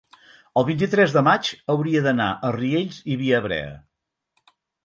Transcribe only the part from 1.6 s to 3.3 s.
hauria d'anar a Riells i